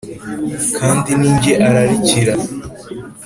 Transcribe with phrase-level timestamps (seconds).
[0.77, 2.33] kandi ni jye ararikira.